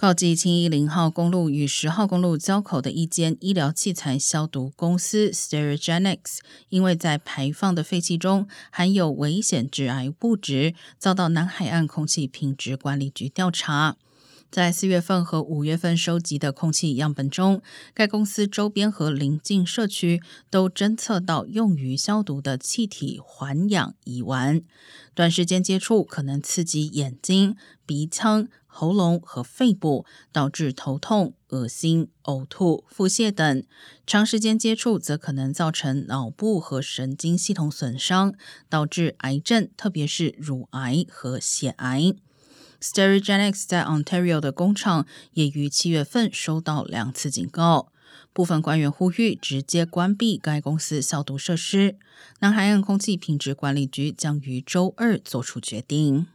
[0.00, 6.38] 靠近青衣零号公路与十号公路交口的一间医疗器材消毒公司 Sterogenics，
[6.68, 13.96] 因为在排放的废气中含有危险致癌物质，遭到南海岸空气品质管理局调查。
[14.50, 17.60] 在四月份和五月份收集的空气样本中，
[17.92, 24.62] 该公司周边和邻近社区都侦测到用于消毒的气体环氧乙烷。
[25.14, 33.62] 短时间接触可能刺激眼睛、鼻腔、喉咙和肺部，导致头痛、恶心、呕吐、腹泻等；
[34.06, 38.34] 长时间接触则可能造成脑部和神经系统损伤，
[38.70, 42.14] 导致癌症，特别是乳癌和血癌。
[42.80, 47.92] Sterigenics 在 Ontario 的工厂也于七月份收到两次警告。
[48.32, 51.96] 部分官员呼吁直接关闭该公司消毒设施。
[52.40, 56.26] 南海岸空气品质管理局将于周二做出决定。